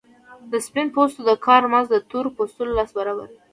د 0.51 0.53
سپین 0.65 0.87
پوستو 0.95 1.19
د 1.29 1.31
کار 1.45 1.63
مزد 1.73 1.91
د 1.93 2.05
تور 2.11 2.25
پوستو 2.35 2.63
لس 2.77 2.89
برابره 2.97 3.25
وو 3.25 3.25